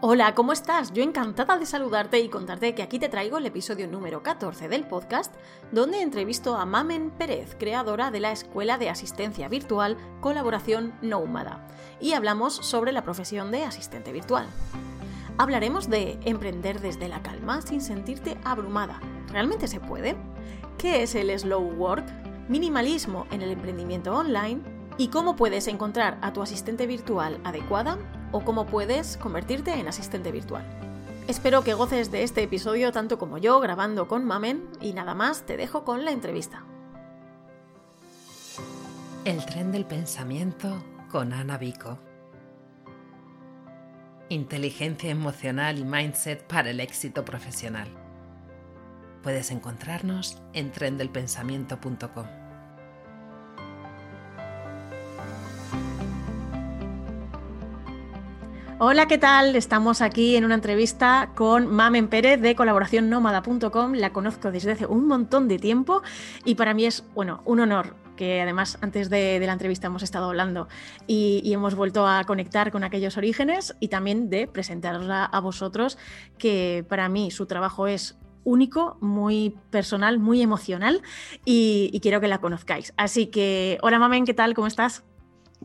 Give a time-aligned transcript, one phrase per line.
[0.00, 0.92] Hola, ¿cómo estás?
[0.92, 4.86] Yo encantada de saludarte y contarte que aquí te traigo el episodio número 14 del
[4.86, 5.34] podcast,
[5.72, 11.66] donde entrevisto a Mamen Pérez, creadora de la Escuela de Asistencia Virtual Colaboración Nómada,
[12.00, 14.46] y hablamos sobre la profesión de asistente virtual.
[15.36, 19.00] Hablaremos de emprender desde la calma sin sentirte abrumada.
[19.32, 20.14] ¿Realmente se puede?
[20.78, 22.06] ¿Qué es el slow work?
[22.48, 24.60] Minimalismo en el emprendimiento online
[24.96, 27.98] y cómo puedes encontrar a tu asistente virtual adecuada
[28.32, 30.64] o cómo puedes convertirte en asistente virtual.
[31.28, 35.42] Espero que goces de este episodio tanto como yo grabando con Mamen y nada más
[35.42, 36.64] te dejo con la entrevista.
[39.24, 41.98] El tren del pensamiento con Ana Vico.
[44.30, 47.88] Inteligencia emocional y mindset para el éxito profesional.
[49.22, 52.47] Puedes encontrarnos en trendelpensamiento.com.
[58.80, 59.56] Hola, ¿qué tal?
[59.56, 63.94] Estamos aquí en una entrevista con Mamen Pérez de colaboraciónnómada.com.
[63.94, 66.02] La conozco desde hace un montón de tiempo
[66.44, 70.26] y para mí es, bueno, un honor que además antes de, la entrevista hemos estado
[70.26, 70.68] hablando
[71.08, 75.98] y, y, hemos vuelto a conectar con aquellos orígenes y también de presentarla a vosotros,
[76.38, 81.02] que para mí su trabajo es único, muy personal, muy emocional
[81.44, 82.94] y, y quiero que la conozcáis.
[82.96, 84.54] Así que, hola Mamen, ¿qué tal?
[84.54, 85.02] ¿Cómo estás?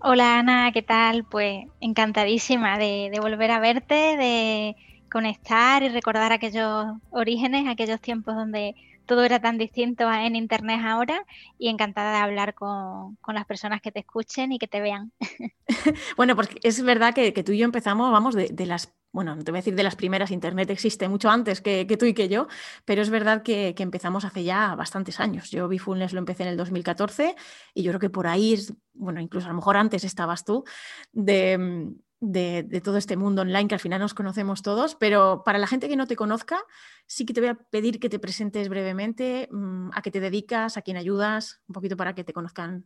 [0.02, 1.24] Hola Ana, ¿qué tal?
[1.24, 4.76] Pues encantadísima de, volver a verte, de
[5.12, 11.26] conectar y recordar aquellos orígenes, aquellos tiempos donde todo era tan distinto en Internet ahora
[11.58, 15.12] y encantada de hablar con, las personas que te escuchen y que te vean.
[16.18, 19.44] bueno, porque es verdad que, tú y yo empezamos, vamos, de, de las bueno, no
[19.44, 22.28] te voy a decir de las primeras, Internet existe mucho antes que, tú y que
[22.28, 22.48] yo,
[22.84, 25.52] pero es verdad que, empezamos hace ya bastantes años.
[25.52, 27.36] Yo vi Fullness lo empecé en el 2014
[27.76, 28.60] y yo creo que por ahí,
[28.94, 30.64] bueno, incluso a lo mejor antes estabas tú,
[31.12, 35.68] de, de, todo este mundo online que al final nos conocemos todos, pero para la
[35.68, 36.64] gente que no te conozca,
[37.06, 40.76] sí que te voy a pedir que te presentes brevemente, mm, a qué te dedicas,
[40.76, 42.86] a quién ayudas, un poquito para que te conozcan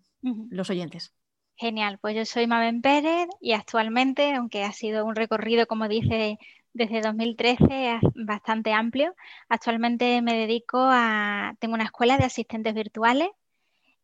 [0.49, 1.13] los oyentes.
[1.59, 6.37] Genial, pues yo soy Mabel Pérez y actualmente, aunque ha sido un recorrido, como dice,
[6.73, 9.15] desde 2013 bastante amplio,
[9.49, 13.29] actualmente me dedico a, tengo una escuela de asistentes virtuales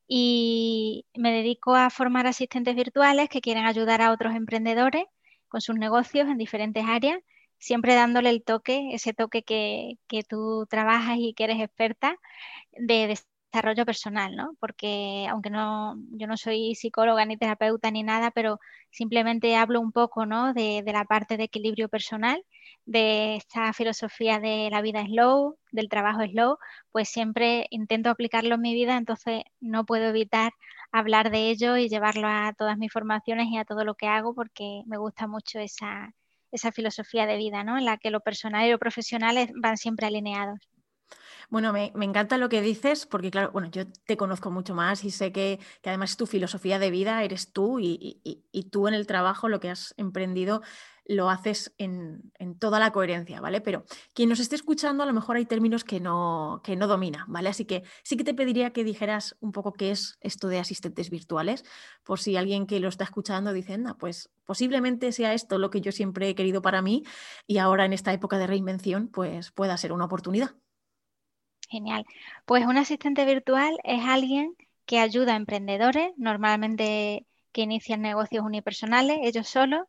[0.07, 5.05] y me dedico a formar asistentes virtuales que quieren ayudar a otros emprendedores
[5.47, 7.19] con sus negocios en diferentes áreas,
[7.59, 12.17] siempre dándole el toque, ese toque que, que tú trabajas y que eres experta
[12.71, 13.15] de
[13.53, 14.55] desarrollo personal, ¿no?
[14.59, 18.59] Porque aunque no, yo no soy psicóloga ni terapeuta ni nada, pero
[18.89, 20.53] simplemente hablo un poco, ¿no?
[20.53, 22.43] De, la parte de equilibrio personal,
[22.85, 26.57] de esta filosofía de la vida slow, del trabajo slow,
[26.91, 30.53] pues siempre intento aplicarlo en mi vida, entonces no puedo evitar
[30.91, 34.33] hablar de ello y llevarlo a todas mis formaciones y a todo lo que hago
[34.33, 36.13] porque me gusta mucho esa,
[36.51, 37.77] esa filosofía de vida, ¿no?
[37.77, 40.72] En la que lo personal y lo profesional van siempre alineados.
[41.49, 45.11] Bueno, me, encanta lo que dices, porque claro, bueno, yo te conozco mucho más y
[45.11, 48.21] sé que, además es tu filosofía de vida, eres tú y,
[48.71, 50.61] tú en el trabajo lo que has emprendido
[51.05, 53.61] lo haces en, toda la coherencia, ¿vale?
[53.61, 57.25] Pero quien nos esté escuchando a lo mejor hay términos que no, que no domina,
[57.27, 57.49] ¿vale?
[57.49, 61.09] Así que sí que te pediría que dijeras un poco qué es esto de asistentes
[61.09, 61.65] virtuales,
[62.03, 65.91] por si alguien que lo está escuchando dice, pues posiblemente sea esto lo que yo
[65.91, 67.03] siempre he querido para mí
[67.47, 70.55] y ahora en esta época de reinvención, pues pueda ser una oportunidad.
[71.73, 72.05] Genial.
[72.45, 79.17] Pues un asistente virtual es alguien que ayuda a emprendedores, normalmente que inician negocios unipersonales,
[79.23, 79.81] ellos solos.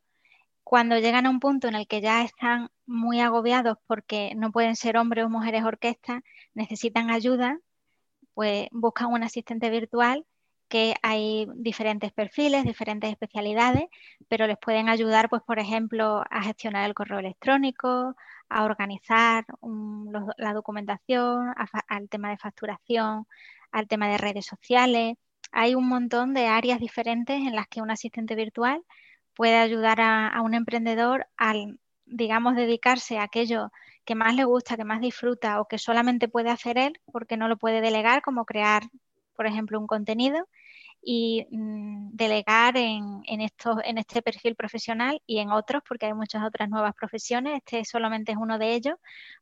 [0.64, 4.76] Cuando llegan a un punto en el que ya están muy agobiados porque no pueden
[4.76, 6.22] ser hombres o mujeres orquesta,
[6.54, 7.58] necesitan ayuda,
[8.34, 10.26] pues buscan un asistente virtual
[10.68, 13.84] que hay diferentes perfiles, diferentes especialidades,
[14.28, 18.16] pero les pueden ayudar, pues, por ejemplo, a gestionar el correo electrónico,
[18.48, 19.44] a organizar
[20.38, 21.54] la documentación,
[21.88, 23.26] al tema de facturación,
[23.72, 25.16] al tema de redes sociales.
[25.52, 28.82] Hay un montón de áreas diferentes en las que un asistente virtual
[29.34, 33.70] puede ayudar a, un emprendedor al, digamos, dedicarse a aquello
[34.04, 37.48] que más le gusta, que más disfruta o que solamente puede hacer él porque no
[37.48, 38.84] lo puede delegar, como crear,
[39.36, 40.46] por ejemplo, un contenido
[41.04, 46.44] y mm, delegar en, en, en este perfil profesional y en otros, porque hay muchas
[46.44, 48.96] otras nuevas profesiones, este solamente es uno de ellos,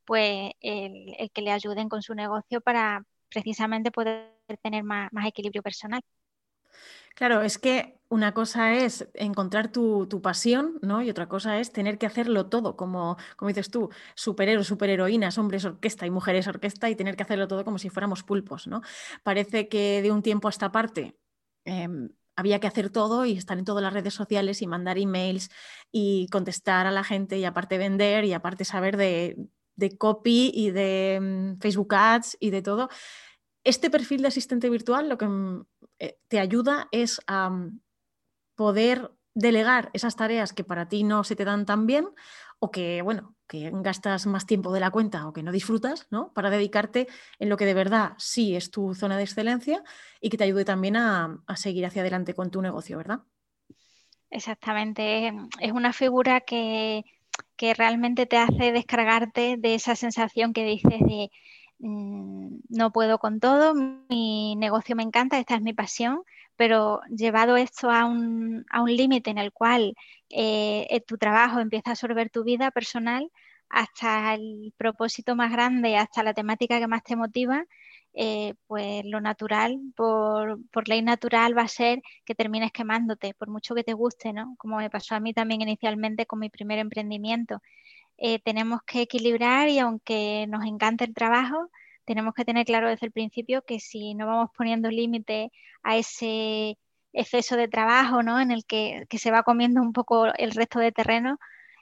[0.04, 4.32] pues el, que le ayuden con su negocio para precisamente poder
[4.62, 6.02] tener más, equilibrio personal.
[7.14, 11.02] Claro, es que una cosa es encontrar tu, pasión, ¿no?
[11.02, 15.64] Y otra cosa es tener que hacerlo todo, como, como dices tú, superhéroes, superheroínas, hombres
[15.64, 18.82] orquesta y mujeres orquesta, y tener que hacerlo todo como si fuéramos pulpos, ¿no?
[19.22, 21.16] Parece que de un tiempo a esta parte
[21.64, 25.50] Em, había que hacer todo y estar en todas las redes sociales y mandar emails
[25.90, 29.48] y contestar a la gente y aparte vender y aparte saber de,
[29.98, 32.88] copy y de mm, Facebook Ads y de todo.
[33.64, 35.66] Este perfil de asistente virtual lo que mm,
[35.98, 37.80] eh, te ayuda es a mm,
[38.56, 42.08] poder delegar esas tareas que para ti no se te dan tan bien
[42.64, 46.32] o que, bueno, que gastas más tiempo de la cuenta o que no disfrutas, ¿no?
[46.32, 47.08] Para dedicarte
[47.40, 49.82] en lo que de verdad sí es tu zona de excelencia
[50.20, 53.22] y que te ayude también a, seguir hacia adelante con tu negocio, ¿verdad?
[54.30, 55.32] Exactamente.
[55.60, 57.04] Es una figura que,
[57.56, 61.32] que realmente te hace descargarte de esa sensación que dices de
[61.80, 66.22] mm, no puedo con todo, mi negocio me encanta, esta es mi pasión,
[66.56, 69.94] pero llevado esto a un, a un límite en el cual
[70.30, 73.30] eh, eh, tu trabajo empieza a absorber tu vida personal
[73.68, 77.64] hasta el propósito más grande, hasta la temática que más te motiva,
[78.14, 80.58] eh, pues lo natural, por,
[80.88, 84.54] ley natural, va a ser que termines quemándote, por mucho que te guste, ¿no?
[84.58, 87.60] Como me pasó a mí también inicialmente con mi primer emprendimiento.
[88.44, 91.70] tenemos que equilibrar y aunque nos encante el trabajo,
[92.04, 95.50] tenemos que tener claro desde el principio que si no vamos poniendo límite
[95.82, 96.78] a ese
[97.12, 98.40] exceso de trabajo, ¿no?
[98.40, 101.38] En el que, se va comiendo un poco el resto de terreno,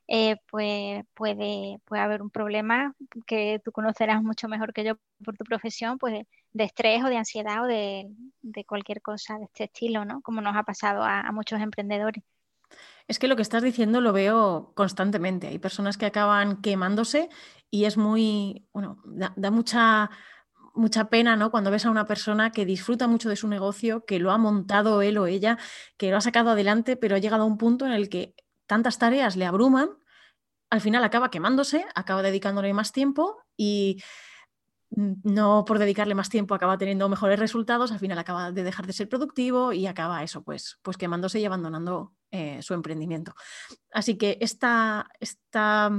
[0.09, 2.95] eh, pues puede, puede haber un problema
[3.27, 4.95] que tú conocerás mucho mejor que yo
[5.25, 8.09] por tu profesión, pues de estrés o de ansiedad o de,
[8.67, 10.21] cualquier cosa de este estilo, ¿no?
[10.23, 12.23] Como nos ha pasado a, muchos emprendedores.
[13.11, 15.49] Es que lo que estás diciendo lo veo constantemente.
[15.49, 17.29] Hay personas que acaban quemándose
[17.69, 20.11] y es muy, bueno, da mucha
[20.77, 21.51] mucha pena, ¿no?
[21.51, 25.03] Cuando ves a una persona que disfruta mucho de su negocio, que lo ha montado
[25.03, 25.59] él o ella,
[25.97, 28.37] que lo ha sacado adelante, pero ha llegado a un punto en el que
[28.69, 29.91] tantas tareas le abruman,
[30.71, 34.01] al final acaba quemándose, acaba dedicándole más tiempo y
[34.91, 38.93] no por dedicarle más tiempo acaba teniendo mejores resultados, al final acaba de dejar de
[38.93, 43.35] ser productivo y acaba eso, pues, pues quemándose y abandonando eh, su emprendimiento.
[43.93, 45.91] Así que esta, esta,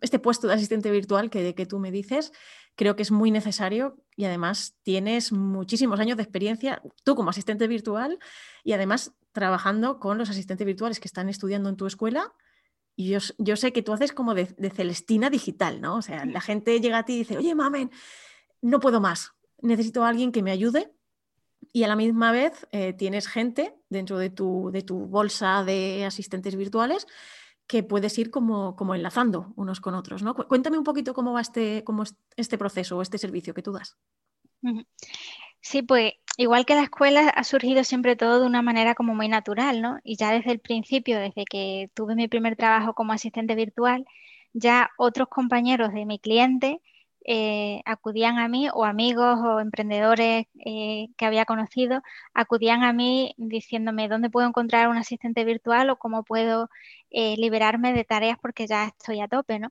[0.00, 2.32] este puesto de asistente virtual que, que tú me dices,
[2.74, 7.66] creo que es muy necesario y además tienes muchísimos años de experiencia tú como asistente
[7.66, 8.18] virtual
[8.64, 12.32] y además trabajando con los asistentes virtuales que están estudiando en tu escuela.
[12.94, 15.96] Y yo, yo sé que tú haces como de, Celestina digital, ¿no?
[15.96, 17.90] O sea, la gente llega a ti y dice, oye, mamen,
[18.60, 19.32] no puedo más,
[19.62, 20.92] necesito a alguien que me ayude.
[21.72, 26.04] Y a la misma vez eh, tienes gente dentro de tu, de tu bolsa de
[26.04, 27.06] asistentes virtuales
[27.66, 30.22] que puedes ir como, como enlazando unos con otros.
[30.22, 30.34] ¿no?
[30.34, 32.04] Cuéntame un poquito cómo va este, cómo
[32.36, 33.96] este proceso o este servicio que tú das.
[35.60, 39.28] Sí, pues igual que la escuela ha surgido siempre todo de una manera como muy
[39.28, 39.98] natural, ¿no?
[40.04, 44.04] Y ya desde el principio, desde que tuve mi primer trabajo como asistente virtual,
[44.52, 46.80] ya otros compañeros de mi cliente
[47.24, 52.02] eh, acudían a mí o amigos o emprendedores eh, que había conocido
[52.34, 56.68] acudían a mí diciéndome dónde puedo encontrar un asistente virtual o cómo puedo
[57.10, 59.70] eh, liberarme de tareas porque ya estoy a tope, ¿no?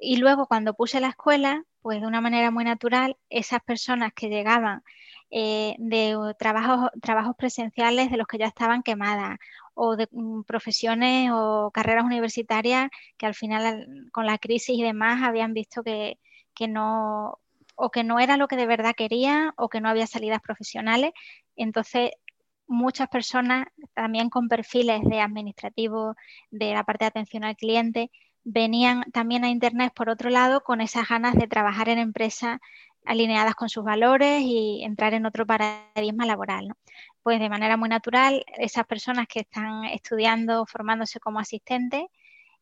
[0.00, 4.28] Y luego cuando puse la escuela, pues de una manera muy natural, esas personas que
[4.28, 4.82] llegaban
[5.30, 6.90] de trabajos,
[7.38, 9.38] presenciales de los que ya estaban quemadas
[9.74, 15.22] o de mm, profesiones o carreras universitarias que al final con la crisis y demás
[15.22, 16.18] habían visto que,
[16.54, 17.38] que no
[17.74, 21.12] o que no era lo que de verdad quería o que no había salidas profesionales.
[21.56, 22.10] Entonces,
[22.66, 26.14] muchas personas también con perfiles de administrativo,
[26.50, 28.10] de la parte de atención al cliente,
[28.44, 32.58] venían también a Internet por otro lado con esas ganas de trabajar en empresas
[33.04, 36.72] alineadas con sus valores y entrar en otro paradigma laboral.
[37.22, 42.04] Pues de manera muy natural, esas personas que están estudiando, formándose como asistentes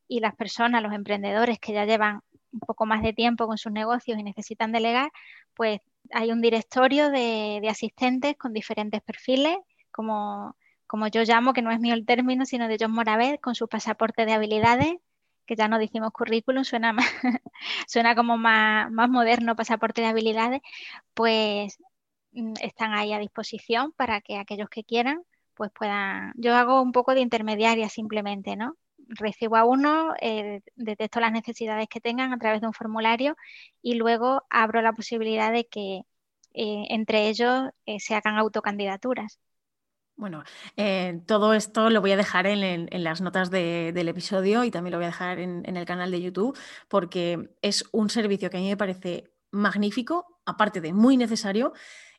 [0.08, 3.72] y las personas, los emprendedores que ya llevan un poco más de tiempo con sus
[3.72, 5.10] negocios y necesitan delegar,
[5.54, 5.80] pues
[6.12, 9.56] hay un directorio de, asistentes con diferentes perfiles,
[9.90, 13.54] como, como, yo llamo, que no es mío el término, sino de John Moravet, con
[13.54, 14.94] su pasaporte de habilidades,
[15.46, 17.06] que ya no decimos currículum, suena, más,
[17.88, 20.60] suena como más, más moderno, pasaporte de habilidades,
[21.14, 21.78] pues
[22.32, 25.24] mm, están ahí a disposición para que aquellos que quieran
[25.60, 28.78] pues puedan, yo hago un poco de intermediaria simplemente, ¿no?
[29.10, 33.36] Recibo a uno, eh, detecto las necesidades que tengan a través de un formulario
[33.82, 36.02] y luego abro la posibilidad de que
[36.54, 39.38] eh, entre ellos eh, se hagan autocandidaturas.
[40.16, 40.44] Bueno,
[41.24, 45.04] todo esto lo voy a dejar en, las notas del episodio y también lo voy
[45.04, 48.76] a dejar en, el canal de YouTube porque es un servicio que a mí me
[48.76, 51.72] parece magnífico, aparte de muy necesario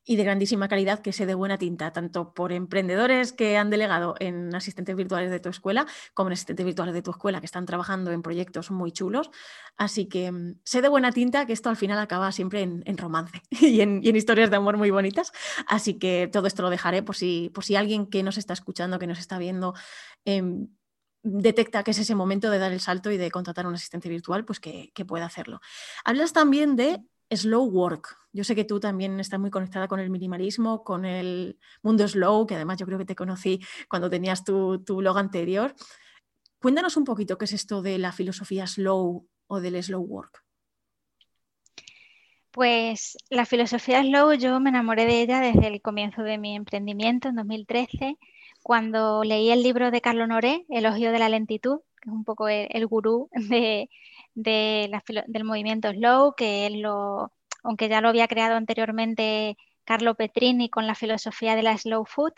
[0.03, 4.15] y de grandísima calidad que sé de buena tinta, tanto por emprendedores que han delegado
[4.19, 7.65] en asistentes virtuales de tu escuela, como en asistentes virtuales de tu escuela que están
[7.65, 9.29] trabajando en proyectos muy chulos.
[9.77, 13.41] Así que mm, sé de buena tinta que esto al final acaba siempre en, romance
[13.51, 15.31] y en, historias de amor muy bonitas.
[15.67, 18.99] Así que todo esto lo dejaré por si, por si alguien que nos está escuchando,
[18.99, 19.73] que nos está viendo,
[20.25, 20.67] em,
[21.23, 24.45] detecta que es ese momento de dar el salto y de contratar un asistente virtual,
[24.45, 25.61] pues que, que pueda hacerlo.
[26.03, 28.17] Hablas también de slow work.
[28.33, 32.45] Yo sé que tú también estás muy conectada con el minimalismo, con el mundo slow,
[32.47, 33.59] que además yo creo que te conocí
[33.89, 35.75] cuando tenías tu, blog anterior.
[36.59, 40.43] Cuéntanos un poquito qué es esto de la filosofía slow o del slow work.
[42.51, 47.29] Pues la filosofía slow yo me enamoré de ella desde el comienzo de mi emprendimiento
[47.29, 48.17] en 2013,
[48.61, 52.47] cuando leí el libro de Carlo Noré, Elogio de la lentitud, que es un poco
[52.49, 53.89] el gurú de,
[54.33, 57.31] del movimiento slow, que él lo,
[57.63, 62.33] aunque ya lo había creado anteriormente Carlo Petrini con la filosofía de la slow food,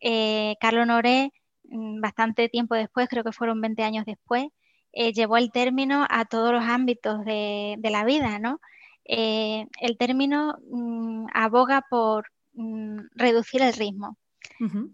[0.00, 1.32] eh, Carlo Noré,
[1.64, 4.46] mm, bastante tiempo después, creo que fueron 20 años después,
[4.92, 8.60] eh, llevó el término a todos los ámbitos de, la vida, ¿no?
[9.04, 14.16] Eh, el término mm, aboga por mm, reducir el ritmo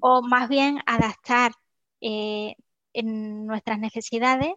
[0.01, 1.53] o más bien adaptar
[2.01, 4.55] en nuestras necesidades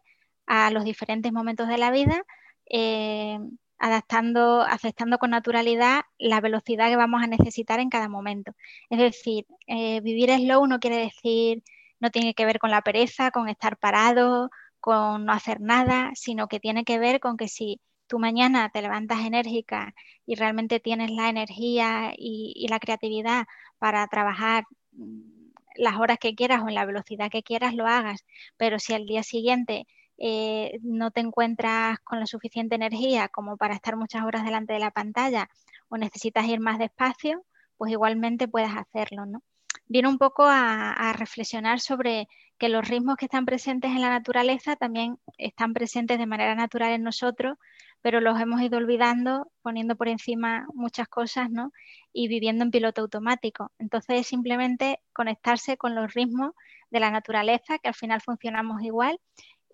[0.47, 2.23] a los diferentes momentos de la vida,
[2.69, 3.39] eh,
[3.77, 8.53] adaptando, aceptando con naturalidad la velocidad que vamos a necesitar en cada momento.
[8.89, 11.63] Es decir, eh, vivir slow no quiere decir,
[11.99, 14.49] no tiene que ver con la pereza, con estar parado,
[14.79, 18.81] con no hacer nada, sino que tiene que ver con que si tú mañana te
[18.81, 19.93] levantas enérgica
[20.25, 23.47] y realmente tienes la energía y la creatividad
[23.79, 25.35] para trabajar mm,
[25.75, 28.25] las horas que quieras o en la velocidad que quieras, lo hagas.
[28.57, 29.87] Pero si al día siguiente
[30.17, 34.79] eh, no te encuentras con la suficiente energía como para estar muchas horas delante de
[34.79, 35.49] la pantalla
[35.89, 37.43] o necesitas ir más despacio,
[37.77, 39.43] pues igualmente puedes hacerlo, ¿no?
[39.87, 44.75] Viene un poco a, reflexionar sobre que los ritmos que están presentes en la naturaleza
[44.75, 47.57] también están presentes de manera natural en nosotros,
[48.01, 51.71] pero los hemos ido olvidando, poniendo por encima muchas cosas, ¿no?
[52.13, 53.71] Y viviendo en piloto automático.
[53.77, 56.53] Entonces es simplemente conectarse con los ritmos
[56.89, 59.19] de la naturaleza, que al final funcionamos igual,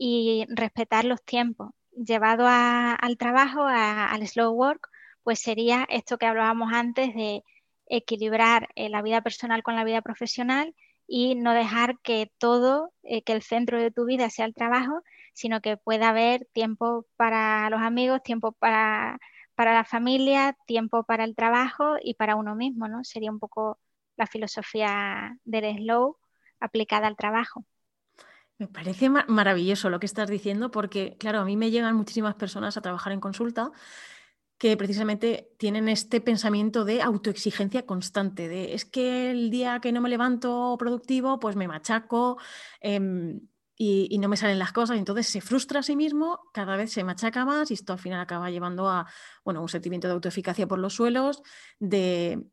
[0.03, 1.69] y respetar los tiempos.
[1.91, 4.89] Llevado al trabajo, al slow work,
[5.21, 7.43] pues sería esto que hablábamos antes de
[7.85, 10.73] equilibrar eh, la vida personal con la vida profesional
[11.05, 15.03] y no dejar que todo, eh, que el centro de tu vida sea el trabajo,
[15.33, 19.19] sino que pueda haber tiempo para los amigos, tiempo para,
[19.53, 23.03] para la familia, tiempo para el trabajo y para uno mismo, ¿no?
[23.03, 23.79] Sería un poco
[24.17, 26.17] la filosofía del slow
[26.59, 27.65] aplicada al trabajo.
[28.61, 32.77] Me parece maravilloso lo que estás diciendo porque, claro, a mí me llegan muchísimas personas
[32.77, 33.71] a trabajar en consulta
[34.59, 39.99] que precisamente tienen este pensamiento de autoexigencia constante, de es que el día que no
[39.99, 42.37] me levanto productivo, pues me machaco
[42.81, 43.39] em,
[43.75, 47.03] y, no me salen las cosas, entonces se frustra a sí mismo, cada vez se
[47.03, 49.07] machaca más y esto al final acaba llevando a
[49.43, 51.41] bueno, un sentimiento de autoeficacia por los suelos,
[51.79, 52.45] de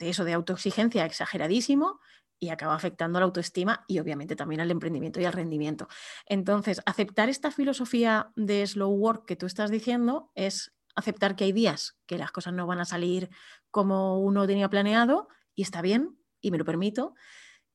[0.00, 2.00] eso, de autoexigencia exageradísimo
[2.42, 5.86] y acaba afectando la autoestima y obviamente también al emprendimiento y al rendimiento.
[6.26, 11.52] Entonces, aceptar esta filosofía de slow work que tú estás diciendo es aceptar que hay
[11.52, 13.30] días que las cosas no van a salir
[13.70, 17.14] como uno tenía planeado y está bien y me lo permito.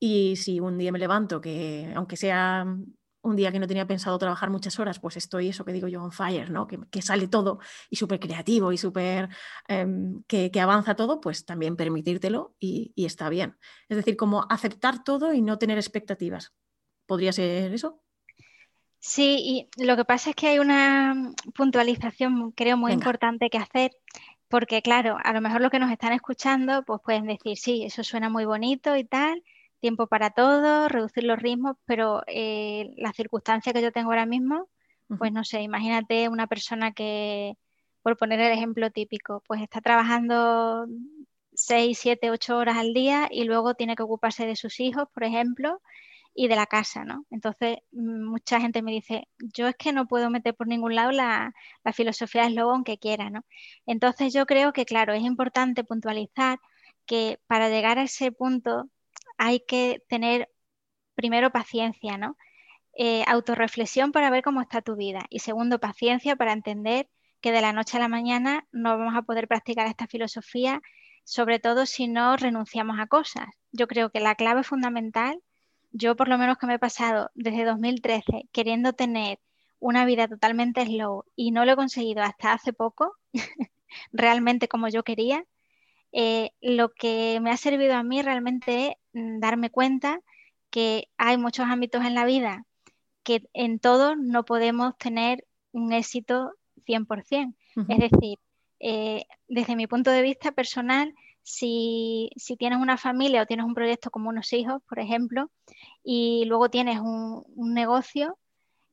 [0.01, 2.65] Y si un día me levanto, que aunque sea
[3.27, 6.03] un día que no tenía pensado trabajar muchas horas, pues estoy, eso que digo yo,
[6.03, 6.67] on fire, ¿no?
[6.67, 9.29] Que, sale todo y súper creativo y súper
[9.67, 13.57] em, que, avanza todo, pues también permitírtelo y, y, está bien.
[13.89, 16.53] Es decir, como aceptar todo y no tener expectativas.
[17.05, 18.01] ¿Podría ser eso?
[18.99, 23.91] Sí, y lo que pasa es que hay una puntualización, creo, muy importante que hacer,
[24.49, 28.03] porque claro, a lo mejor lo que nos están escuchando, pues pueden decir, sí, eso
[28.03, 29.43] suena muy bonito y tal,
[29.87, 34.67] tiempo para todo, reducir los ritmos, pero eh, la circunstancia que yo tengo ahora mismo,
[35.17, 37.53] pues no sé, imagínate una persona que,
[38.01, 40.87] por poner el ejemplo típico, pues está trabajando
[41.53, 45.23] 6, 7, 8 horas al día y luego tiene que ocuparse de sus hijos, por
[45.23, 45.81] ejemplo,
[46.35, 47.25] y de la casa, ¿no?
[47.31, 51.11] Entonces, mm, mucha gente me dice, yo es que no puedo meter por ningún lado
[51.11, 51.53] la,
[51.93, 53.45] filosofía de slogan que quiera, ¿no?
[53.85, 56.59] Entonces, yo creo que, claro, es importante puntualizar
[57.05, 58.89] que para llegar a ese punto
[59.37, 60.49] hay que tener
[61.15, 62.37] primero paciencia, ¿no?
[62.97, 67.09] Eh, autorreflexión para ver cómo está tu vida y segundo, paciencia para entender
[67.41, 70.81] que de la noche a la mañana no vamos a poder practicar esta filosofía,
[71.23, 73.47] sobre todo si no renunciamos a cosas.
[73.71, 75.41] Yo creo que la clave fundamental
[75.91, 79.39] yo por lo menos que me he pasado desde 2013 queriendo tener
[79.79, 83.15] una vida totalmente slow y no lo he conseguido hasta hace poco,
[84.11, 85.45] realmente como yo quería,
[86.11, 90.19] eh, lo que me ha servido a mí realmente es mm, darme cuenta
[90.69, 92.65] que hay muchos ámbitos en la vida
[93.23, 96.53] que en todos no podemos tener un éxito
[96.85, 97.55] 100%.
[97.89, 98.39] Es decir,
[98.79, 104.11] eh, desde mi punto de vista personal, si, tienes una familia o tienes un proyecto
[104.11, 105.51] como unos hijos, por ejemplo,
[106.03, 108.37] y luego tienes un, negocio,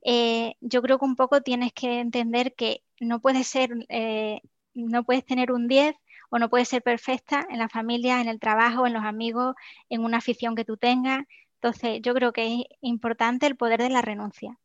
[0.02, 4.40] eh, yo creo que un poco tienes que entender que no puedes ser, eh,
[4.75, 5.94] no puedes tener un 10
[6.34, 9.54] o no puedes ser perfecta en la familia, en el trabajo, en los amigos,
[9.88, 11.24] en una afición que tú tengas.
[11.62, 14.58] Entonces, yo creo que es importante el poder de la renuncia.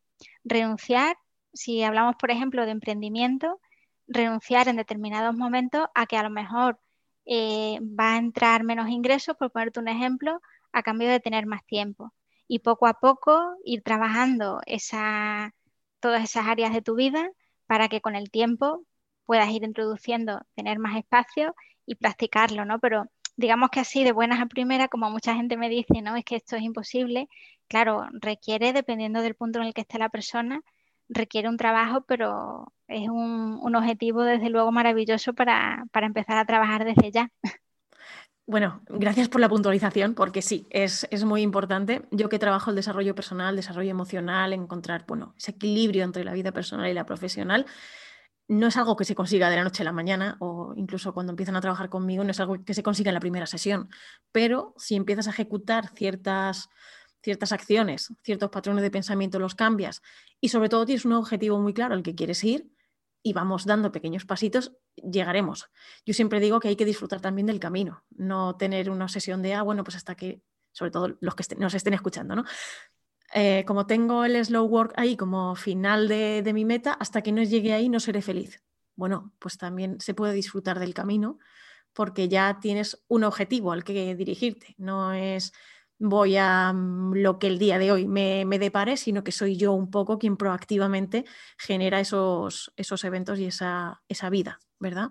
[0.44, 1.16] Renunciar,
[1.54, 3.62] si hablamos, por ejemplo, de emprendimiento,
[4.08, 6.80] renunciar en determinados momentos a que a lo mejor
[7.28, 11.64] eh, va a entrar menos ingresos, por ponerte un ejemplo, a cambio de tener más
[11.68, 12.12] tiempo.
[12.48, 15.54] Y poco a poco ir trabajando esa,
[16.00, 17.30] todas esas áreas de tu vida
[17.68, 18.88] para que con el tiempo
[19.30, 21.54] puedas ir introduciendo, tener más espacio
[21.86, 22.80] y practicarlo, ¿no?
[22.80, 23.06] Pero
[23.38, 26.38] digamos que así de buenas a primeras, como mucha gente me dice, no, es que
[26.38, 27.28] esto es imposible,
[27.68, 30.62] claro, requiere, dependiendo del punto en el que esté la persona,
[31.10, 37.12] requiere un trabajo, pero es un, objetivo desde luego maravilloso para, empezar a trabajar desde
[37.12, 37.30] ya.
[38.48, 42.02] Bueno, gracias por la puntualización, porque sí, es, es, muy importante.
[42.10, 46.52] Yo que trabajo el desarrollo personal, desarrollo emocional, encontrar bueno, ese equilibrio entre la vida
[46.52, 47.68] personal y la profesional,
[48.50, 51.32] no es algo que se consiga de la noche a la mañana o incluso cuando
[51.32, 53.90] empiezan a trabajar conmigo no es algo que se consiga en la primera sesión,
[54.32, 56.70] pero si empiezas a ejecutar ciertas,
[57.22, 60.02] ciertas acciones, ciertos patrones de pensamiento, los cambias
[60.42, 62.72] y sobre todo tienes un objetivo muy claro al que quieres ir
[63.22, 65.70] y vamos dando pequeños pasitos, llegaremos.
[66.04, 69.54] Yo siempre digo que hay que disfrutar también del camino, no tener una sesión de,
[69.54, 70.42] ah, bueno, pues hasta que,
[70.72, 72.46] sobre todo los que nos estén escuchando, ¿no?
[73.34, 77.44] Eh, como tengo el slow work ahí como final de, mi meta, hasta que no
[77.44, 78.64] llegue ahí no seré feliz.
[78.96, 81.38] Bueno, pues también se puede disfrutar del camino
[81.94, 84.76] porque ya tienes un objetivo al que dirigirte.
[84.78, 85.54] No es
[86.00, 89.74] voy a mm, lo que el día de hoy me, depare, sino que soy yo
[89.74, 91.26] un poco quien proactivamente
[91.58, 95.10] genera esos, esos eventos y esa, esa vida, ¿verdad?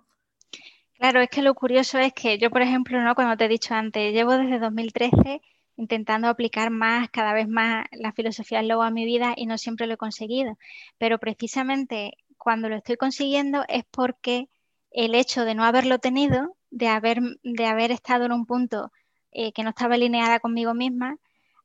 [0.94, 3.14] Claro, es que lo curioso es que yo, por ejemplo, ¿no?
[3.14, 5.40] cuando te he dicho antes, llevo desde 2013
[5.78, 9.86] intentando aplicar más, cada vez más la filosofía Slow a mi vida y no siempre
[9.86, 10.58] lo he conseguido.
[10.98, 14.48] Pero precisamente cuando lo estoy consiguiendo es porque
[14.90, 18.92] el hecho de no haberlo tenido, de haber, de haber estado en un punto
[19.30, 21.16] eh, que no estaba alineada conmigo misma,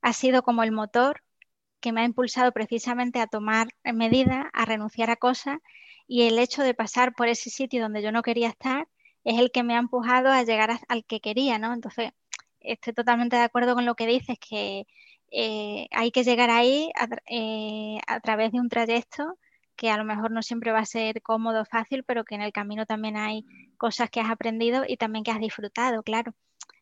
[0.01, 1.23] ha sido como el motor
[1.79, 5.57] que me ha impulsado precisamente a tomar medidas, a renunciar a cosas
[6.07, 8.87] y el hecho de pasar por ese sitio donde yo no quería estar
[9.23, 11.73] es el que me ha empujado a llegar al que quería, ¿no?
[11.73, 12.11] Entonces,
[12.63, 14.85] estoy totalmente de acuerdo con lo que dices, que
[15.31, 16.91] eh, hay que llegar ahí
[17.27, 19.37] eh, a, través de un trayecto
[19.75, 22.53] que a lo mejor no siempre va a ser cómodo, fácil, pero que en el
[22.53, 23.43] camino también hay
[23.77, 26.35] cosas que has aprendido y también que has disfrutado, claro.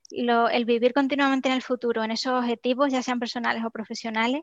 [0.10, 4.42] el vivir continuamente en el futuro, en esos objetivos, ya sean personales o profesionales,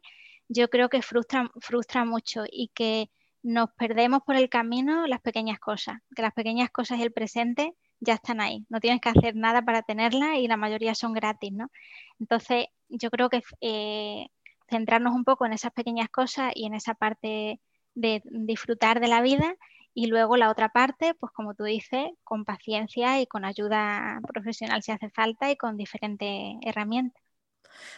[0.49, 3.11] yo creo que frustra, frustra mucho y que
[3.43, 7.75] nos perdemos por el camino las pequeñas cosas, que las pequeñas cosas y el presente
[8.01, 11.53] ya están ahí, no tienes que hacer nada para tenerlas y la mayoría son gratis,
[11.53, 11.71] ¿no?
[12.21, 14.29] Entonces, yo creo que eh,
[14.69, 17.61] centrarnos un poco en esas pequeñas cosas y en esa parte
[17.95, 19.55] de disfrutar de la vida
[19.95, 24.83] y luego la otra parte, pues como tú dices, con paciencia y con ayuda profesional
[24.83, 27.28] si hace falta y con diferentes herramientas.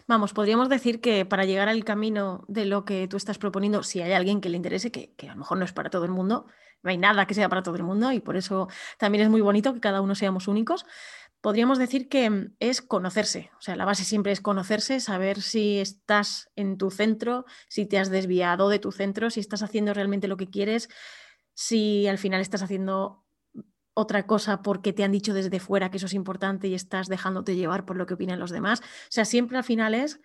[0.07, 4.01] Vamos, podríamos decir que para llegar al camino de lo que tú estás proponiendo, si
[4.01, 6.47] hay alguien que le interese, que, a lo mejor no es para todo el mundo,
[6.83, 9.41] no hay nada que sea para todo el mundo y por eso también es muy
[9.41, 10.87] bonito que cada uno seamos únicos,
[11.41, 13.51] podríamos decir que es conocerse.
[13.59, 17.99] O sea, la base siempre es conocerse, saber si estás en tu centro, si te
[17.99, 20.89] has desviado de tu centro, si estás haciendo realmente lo que quieres,
[21.55, 23.25] si al final estás haciendo
[23.95, 27.57] otra cosa porque te han dicho desde fuera que eso es importante y estás dejándote
[27.57, 28.81] llevar por lo que opinan los demás.
[28.81, 30.21] O sea, siempre al final es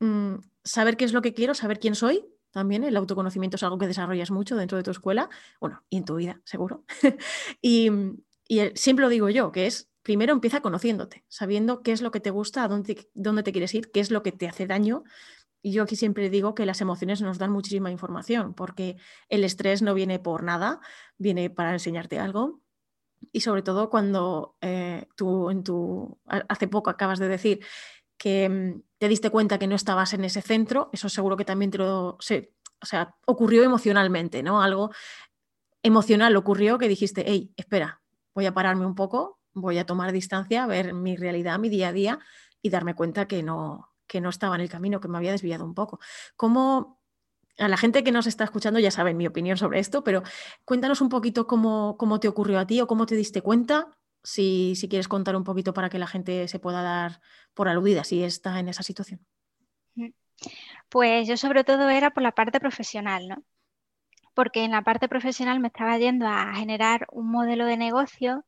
[0.00, 2.26] mm, saber qué es lo que quiero, saber quién soy.
[2.50, 5.28] También el autoconocimiento es algo que desarrollas mucho dentro de tu escuela,
[5.60, 6.84] bueno, y en tu vida, seguro.
[7.60, 7.90] y,
[8.74, 12.30] siempre lo digo yo, que es, primero empieza conociéndote, sabiendo qué es lo que te
[12.30, 15.02] gusta, a dónde, dónde te quieres ir, qué es lo que te hace daño.
[15.62, 19.82] Y yo aquí siempre digo que las emociones nos dan muchísima información, porque el estrés
[19.82, 20.78] no viene por nada,
[21.18, 22.60] viene para enseñarte algo
[23.32, 27.60] y sobre todo cuando eh, tú en tu, hace poco acabas de decir
[28.16, 31.70] que mm, te diste cuenta que no estabas en ese centro, eso seguro que también
[31.70, 34.62] te lo, o sea, ocurrió emocionalmente, ¿no?
[34.62, 34.90] Algo
[35.82, 38.02] emocional ocurrió que dijiste, hey, espera,
[38.34, 41.88] voy a pararme un poco, voy a tomar distancia, a ver mi realidad, mi día
[41.88, 42.18] a día
[42.62, 45.64] y darme cuenta que no, que no estaba en el camino, que me había desviado
[45.64, 46.00] un poco.
[46.36, 47.00] ¿Cómo,
[47.58, 50.22] a la gente que nos está escuchando ya saben mi opinión sobre esto, pero
[50.64, 54.74] cuéntanos un poquito cómo, cómo te ocurrió a ti o cómo te diste cuenta si,
[54.76, 57.20] si quieres contar un poquito para que la gente se pueda dar
[57.54, 59.24] por aludida si está en esa situación.
[60.88, 63.44] Pues yo sobre todo era por la parte profesional, ¿no?
[64.34, 68.44] Porque en la parte profesional me estaba yendo a generar un modelo de negocio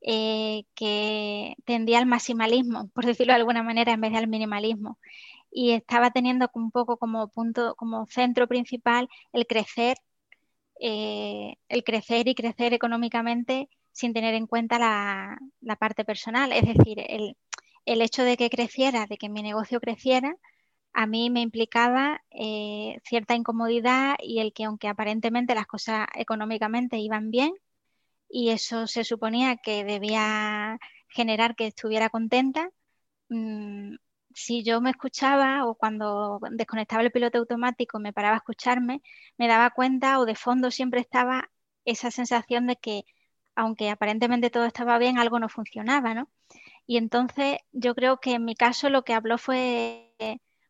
[0.00, 4.98] eh, que tendía al maximalismo, por decirlo de alguna manera, en vez del minimalismo.
[5.54, 9.98] Y estaba teniendo un poco como punto, como centro principal el crecer,
[10.80, 15.38] eh, el crecer y crecer económicamente sin tener en cuenta la,
[15.78, 16.52] parte personal.
[16.52, 17.36] Es decir, el,
[17.86, 20.36] el, hecho de que creciera, de que mi negocio creciera,
[20.94, 26.98] a mí me implicaba eh, cierta incomodidad y el que aunque aparentemente las cosas económicamente
[26.98, 27.52] iban bien
[28.28, 32.70] y eso se suponía que debía generar que estuviera contenta,
[33.28, 33.93] mm,
[34.34, 39.02] si yo me escuchaba o cuando desconectaba el piloto automático me paraba a escucharme,
[39.38, 41.50] me daba cuenta o de fondo siempre estaba
[41.84, 43.04] esa sensación de que
[43.56, 46.28] aunque aparentemente todo estaba bien, algo no funcionaba, ¿no?
[46.86, 50.12] Y entonces yo creo que en mi caso lo que habló fue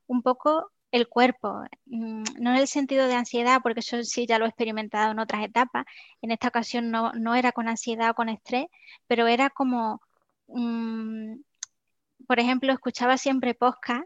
[0.07, 4.39] un poco el cuerpo, mm, no en el sentido de ansiedad, porque eso sí ya
[4.39, 5.87] lo he experimentado en otras etapas,
[6.23, 8.67] en esta ocasión no, era con ansiedad o con estrés,
[9.09, 10.01] pero era como,
[10.49, 11.35] mm,
[12.27, 14.05] por ejemplo, escuchaba siempre podcast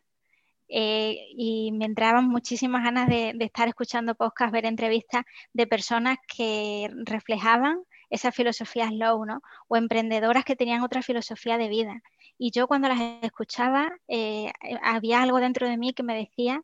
[0.69, 6.91] eh, y me entraban muchísimas ganas de, estar escuchando podcast, ver entrevistas de personas que
[7.05, 9.43] reflejaban esa filosofía slow, ¿no?
[9.69, 12.03] O emprendedoras que tenían otra filosofía de vida.
[12.39, 14.53] Y yo cuando las escuchaba, eh,
[14.83, 16.63] había algo dentro de mí que me decía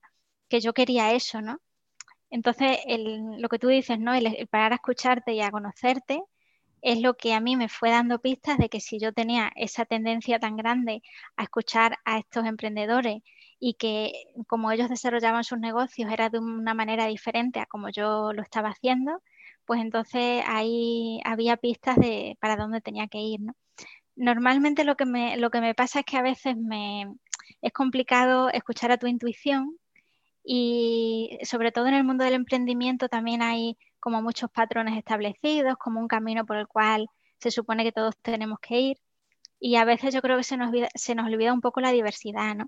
[0.49, 1.61] que yo quería eso, ¿no?
[2.31, 2.79] Entonces,
[3.39, 4.15] lo que tú dices, ¿no?
[4.15, 6.23] El, parar a escucharte y a conocerte
[6.85, 9.87] es lo que a mí me fue dando pistas de que si yo tenía esa
[9.87, 11.03] tendencia tan grande
[11.37, 13.23] a escuchar a estos emprendedores
[13.59, 14.13] y que
[14.47, 18.69] como ellos desarrollaban sus negocios era de una manera diferente a como yo lo estaba
[18.69, 19.23] haciendo,
[19.65, 23.55] pues entonces ahí había pistas de para dónde tenía que ir, ¿no?
[24.17, 27.15] normalmente lo que, me, lo que me pasa es que a veces me,
[27.63, 29.79] es complicado escuchar a tu intuición
[30.45, 35.99] y sobre todo en el mundo del emprendimiento también hay como muchos patrones establecidos, como
[35.99, 38.99] un camino por el cual se supone que todos tenemos que ir
[39.59, 42.55] y a veces yo creo que se nos, se nos olvida un poco la diversidad,
[42.55, 42.67] ¿no?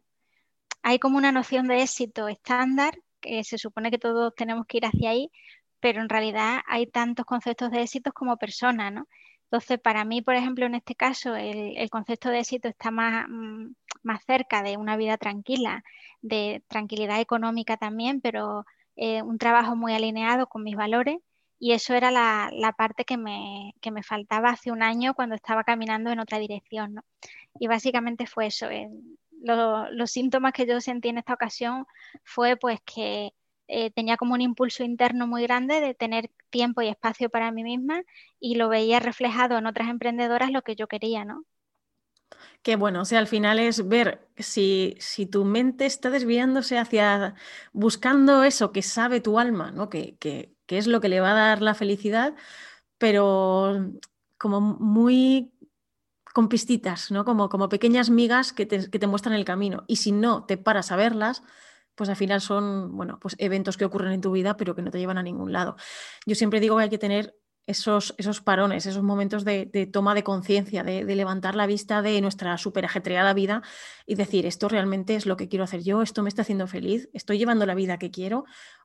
[0.83, 4.87] Hay como una noción de éxito estándar que se supone que todos tenemos que ir
[4.87, 5.31] hacia ahí,
[5.79, 9.07] pero en realidad hay tantos conceptos de éxito como personas, ¿no?
[9.51, 13.75] Entonces, para mí, por ejemplo, en este caso, el, concepto de éxito está más, mm,
[14.05, 15.85] más, cerca de una vida tranquila,
[16.23, 18.65] de tranquilidad económica también, pero
[18.97, 21.19] eh, un trabajo muy alineado con mis valores.
[21.59, 26.11] Y eso era la, parte que me, me, faltaba hace un año cuando estaba caminando
[26.11, 27.01] en otra dirección.
[27.59, 28.69] Y básicamente fue eso.
[29.41, 31.87] los síntomas que yo sentí en esta ocasión
[32.25, 33.33] fue pues que
[33.69, 37.65] eh, tenía como un impulso interno muy grande de tener tiempo y espacio para mí
[37.65, 38.03] misma
[38.39, 41.45] y lo veía reflejado en otras emprendedoras lo que yo quería, ¿no?
[42.63, 47.35] Qué bueno, o sea, al final es ver si, si tu mente está desviándose hacia
[47.73, 49.89] buscando eso que sabe tu alma, ¿no?
[49.89, 52.35] Que, que, que es lo que le va a dar la felicidad,
[52.99, 53.93] pero
[54.39, 55.53] como muy
[56.35, 57.25] con pistitas, ¿no?
[57.25, 59.85] Como, como pequeñas migas que te, que te muestran el camino.
[59.87, 61.43] Y si no te paras a verlas,
[61.95, 64.91] pues al final son, bueno, pues eventos que ocurren en tu vida, pero que no
[64.91, 65.77] te llevan a ningún lado.
[66.27, 70.23] Yo siempre digo que hay que tener esos, esos parones, esos momentos de, toma de
[70.23, 73.63] conciencia, de, levantar la vista de nuestra súper ajetreada vida
[74.07, 77.09] y decir, esto realmente es lo que quiero hacer yo, esto me está haciendo feliz,
[77.13, 78.45] estoy llevando la vida que quiero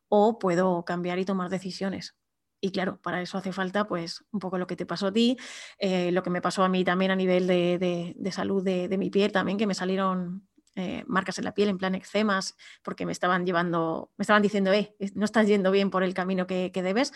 [0.09, 2.15] o puedo cambiar y tomar decisiones.
[2.63, 5.37] Y claro, para eso hace falta pues un poco lo que te pasó a ti,
[5.79, 9.09] eh, lo que me pasó a mí también a nivel de, de salud de, mi
[9.09, 13.11] piel también, que me salieron eh, marcas en la piel, en plan eczemas, porque me
[13.11, 16.81] estaban llevando, me estaban diciendo, eh, no estás yendo bien por el camino que, que
[16.81, 17.11] debes.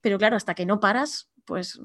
[0.00, 1.80] Pero claro, hasta que no paras, pues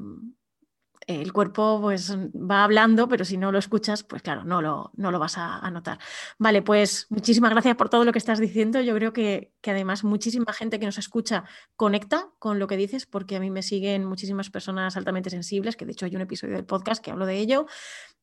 [1.07, 5.11] el cuerpo pues va hablando, pero si no lo escuchas, pues claro, no lo, no
[5.11, 5.99] lo vas a, notar.
[6.37, 8.81] Vale, pues muchísimas gracias por todo lo que estás diciendo.
[8.81, 11.45] Yo creo que, además muchísima gente que nos escucha
[11.75, 15.85] conecta con lo que dices, porque a mí me siguen muchísimas personas altamente sensibles, que
[15.85, 17.65] de hecho hay un episodio del podcast que hablo de ello.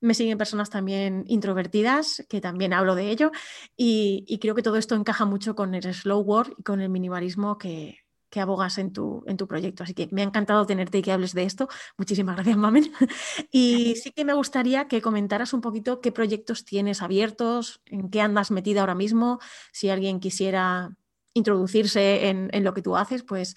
[0.00, 3.32] Me siguen personas también introvertidas, que también hablo de ello.
[3.76, 6.88] Y, y creo que todo esto encaja mucho con el slow work y con el
[6.88, 7.98] minimalismo que,
[8.30, 9.82] que abogas en tu, en tu proyecto.
[9.82, 11.68] Así que me ha encantado tenerte y que hables de esto.
[11.96, 12.92] Muchísimas gracias, Mamen.
[13.50, 18.20] Y sí que me gustaría que comentaras un poquito qué proyectos tienes abiertos, en qué
[18.20, 19.38] andas metida ahora mismo,
[19.72, 20.96] si alguien quisiera
[21.34, 23.56] introducirse en, lo que tú haces, pues,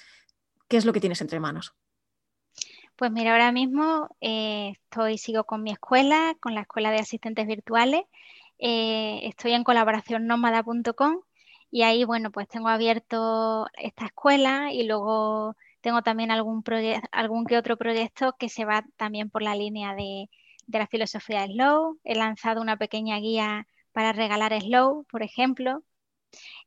[0.68, 1.74] ¿qué es lo que tienes entre manos?
[2.96, 7.48] Pues mira, ahora mismo eh, estoy, sigo con mi escuela, con la Escuela de Asistentes
[7.48, 8.04] Virtuales.
[8.60, 11.22] Eh, estoy en colaboración nómada.com
[11.72, 16.64] y ahí, bueno, pues tengo abierto esta escuela y luego tengo también algún,
[17.12, 20.30] algún que otro proyecto que se va también por la línea de,
[20.68, 25.84] de la filosofía Slow, he lanzado una pequeña guía para regalar Slow, por ejemplo,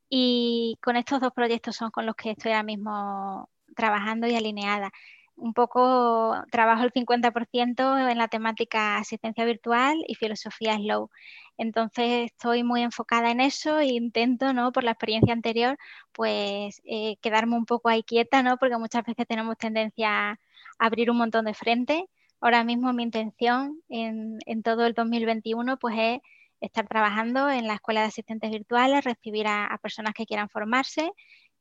[0.09, 4.93] y con estos dos proyectos son con los que estoy ahora mismo trabajando y alineada.
[5.37, 11.11] Un poco trabajo el 50% en la temática asistencia virtual y filosofía slow.
[11.59, 14.73] Entonces estoy muy enfocada en eso e intento, ¿no?
[14.73, 15.79] Por la experiencia anterior,
[16.13, 18.57] pues eh, quedarme un poco ahí quieta, ¿no?
[18.59, 20.39] Porque muchas veces tenemos tendencia a
[20.79, 22.09] abrir un montón de frente.
[22.41, 26.21] Ahora mismo mi intención en, en todo el 2021 pues es
[26.65, 31.13] estar trabajando en la escuela de asistentes virtuales, recibir a, personas que quieran formarse.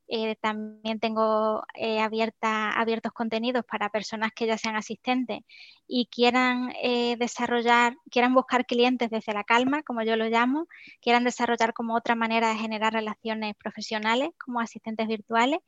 [0.06, 5.40] Eh, también tengo eh, abiertos contenidos para personas que ya sean asistentes
[5.88, 10.68] y quieran eh, desarrollar, quieran buscar clientes desde la calma, como yo lo llamo,
[11.00, 15.60] quieran desarrollar como otra manera de generar relaciones profesionales como asistentes virtuales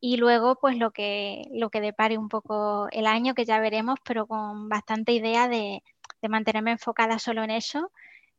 [0.00, 3.98] y luego pues lo que, lo que depare un poco el año, que ya veremos,
[4.04, 5.82] pero con bastante idea de,
[6.20, 7.90] de mantenerme enfocada solo en eso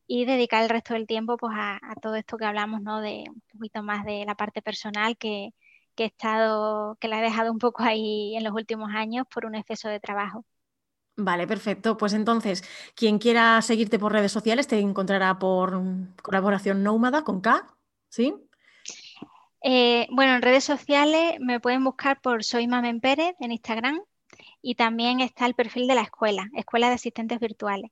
[0.07, 3.01] y dedicar el resto del tiempo pues a, todo esto que hablamos, ¿no?
[3.01, 5.53] De un poquito más de la parte personal que,
[5.97, 9.55] he estado, que la he dejado un poco ahí en los últimos años por un
[9.55, 10.45] exceso de trabajo.
[11.15, 11.95] Vale, perfecto.
[11.95, 12.63] Pues entonces,
[12.95, 15.79] quien quiera seguirte por redes sociales te encontrará por
[16.23, 17.67] colaboración Nómada con K,
[18.09, 18.33] ¿sí?
[19.61, 24.01] Eh, bueno, en redes sociales me pueden buscar por Soy Mamen Pérez en Instagram
[24.61, 27.91] y también está el perfil de la escuela, Escuela de Asistentes Virtuales.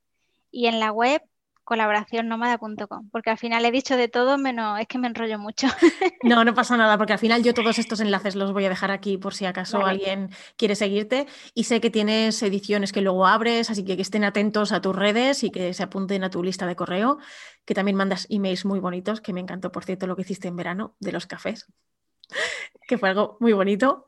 [0.50, 1.22] Y en la web
[1.64, 5.68] colaboraciónnómada.com, porque al final he dicho de todo menos es que me enrollo mucho.
[6.24, 8.92] No, no pasa nada, porque al final yo todos estos enlaces los voy a dejar
[8.92, 13.72] aquí por si acaso alguien quiere seguirte y sé que tienes ediciones que luego abres,
[13.72, 16.68] así que que estén atentos a tus redes y que se apunten a tu lista
[16.68, 17.18] de correo,
[17.66, 20.56] que también mandas emails muy bonitos, que me encantó, por cierto, lo que hiciste en
[20.56, 21.66] verano de los cafés,
[22.88, 24.06] que fue algo muy bonito.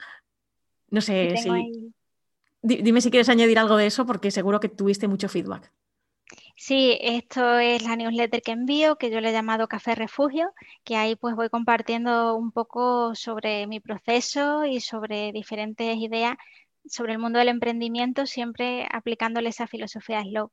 [0.90, 1.94] No sé si...
[2.62, 5.74] Dime si quieres añadir algo de eso, porque seguro que tuviste mucho feedback.
[6.56, 10.52] Sí, esto es la newsletter que envío, que yo le he llamado Café Refugio,
[10.84, 16.36] que ahí pues voy compartiendo un poco sobre mi proceso y sobre diferentes ideas
[16.86, 20.52] sobre el mundo del emprendimiento, siempre aplicándole esa filosofía slow.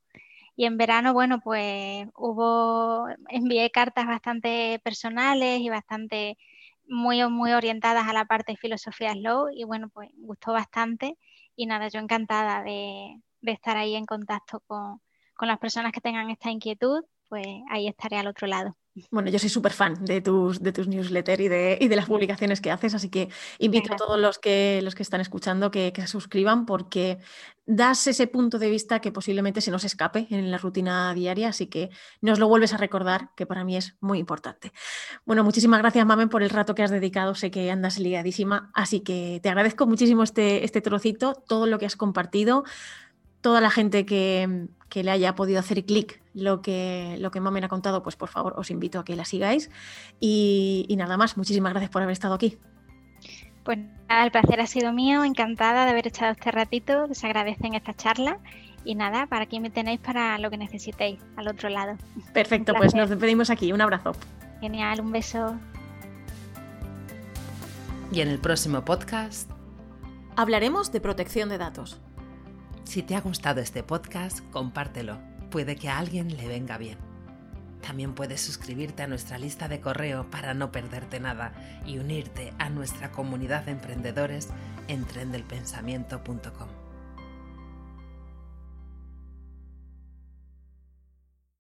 [0.56, 6.38] Y en verano, bueno, pues hubo, envié cartas bastante personales y bastante
[6.86, 11.16] muy, muy orientadas a la parte de filosofía slow y bueno, pues gustó bastante
[11.56, 15.00] y nada, yo encantada de estar ahí en contacto con,
[15.40, 18.76] con las personas que tengan esta inquietud, pues ahí estaré al otro lado.
[19.10, 22.04] Bueno, yo soy súper fan de tus, de tus newsletters y de, y de, las
[22.04, 25.94] publicaciones que haces, así que invito a todos los que, los que están escuchando que,
[25.94, 27.20] que, se suscriban porque
[27.64, 31.68] das ese punto de vista que posiblemente se nos escape en la rutina diaria, así
[31.68, 31.88] que
[32.20, 34.72] nos lo vuelves a recordar, que para mí es muy importante.
[35.24, 39.00] Bueno, muchísimas gracias, Mamen, por el rato que has dedicado, sé que andas liadísima, así
[39.00, 42.64] que te agradezco muchísimo este, este trocito, todo lo que has compartido
[43.40, 47.68] toda la gente que, le haya podido hacer clic lo que, lo que Mamen ha
[47.68, 49.70] contado, pues por favor os invito a que la sigáis.
[50.18, 52.58] Y, nada más, muchísimas gracias por haber estado aquí.
[53.64, 57.74] Pues nada, el placer ha sido mío, encantada de haber echado este ratito, les agradecen
[57.74, 58.38] esta charla
[58.84, 61.96] y nada, para aquí me tenéis para lo que necesitéis al otro lado.
[62.32, 64.12] Perfecto, pues nos despedimos aquí, un abrazo.
[64.60, 65.58] Genial, un beso.
[68.12, 69.50] Y en el próximo podcast
[70.36, 72.00] hablaremos de protección de datos.
[72.90, 75.20] Si te ha gustado este podcast, compártelo.
[75.52, 76.98] Puede que a alguien le venga bien.
[77.80, 81.52] También puedes suscribirte a nuestra lista de correo para no perderte nada
[81.86, 84.48] y unirte a nuestra comunidad de emprendedores
[84.88, 86.79] en trendelpensamiento.com.